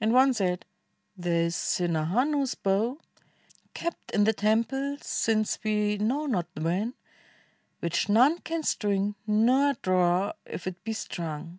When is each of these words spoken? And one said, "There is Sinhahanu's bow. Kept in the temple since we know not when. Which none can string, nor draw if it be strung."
And 0.00 0.14
one 0.14 0.32
said, 0.32 0.64
"There 1.14 1.42
is 1.42 1.54
Sinhahanu's 1.56 2.54
bow. 2.54 3.02
Kept 3.74 4.10
in 4.12 4.24
the 4.24 4.32
temple 4.32 4.96
since 5.02 5.58
we 5.62 5.98
know 5.98 6.24
not 6.24 6.46
when. 6.58 6.94
Which 7.80 8.08
none 8.08 8.38
can 8.38 8.62
string, 8.62 9.14
nor 9.26 9.74
draw 9.74 10.32
if 10.46 10.66
it 10.66 10.82
be 10.84 10.94
strung." 10.94 11.58